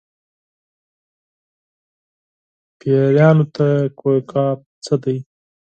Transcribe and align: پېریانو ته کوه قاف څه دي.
پېریانو 2.79 3.45
ته 3.55 3.67
کوه 3.99 4.19
قاف 4.31 4.59
څه 4.85 4.95
دي. 5.03 5.17